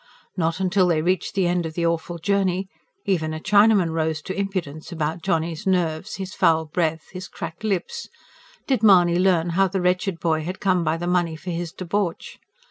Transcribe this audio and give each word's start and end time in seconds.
Not 0.35 0.59
till 0.71 0.87
they 0.87 1.03
reached 1.03 1.35
the 1.35 1.45
end 1.45 1.67
of 1.67 1.75
the 1.75 1.85
awful 1.85 2.17
journey 2.17 2.67
even 3.05 3.35
a 3.35 3.39
Chinaman 3.39 3.91
rose 3.93 4.19
to 4.23 4.35
impudence 4.35 4.91
about 4.91 5.21
Johnny's 5.21 5.67
nerves, 5.67 6.15
his 6.15 6.33
foul 6.33 6.65
breath, 6.65 7.09
his 7.11 7.27
cracked 7.27 7.63
lips 7.63 8.09
did 8.65 8.81
Mahony 8.81 9.19
learn 9.19 9.49
how 9.49 9.67
the 9.67 9.79
wretched 9.79 10.19
boy 10.19 10.41
had 10.41 10.59
come 10.59 10.83
by 10.83 10.97
the 10.97 11.05
money 11.05 11.35
for 11.35 11.51
his 11.51 11.71
debauch. 11.71 12.39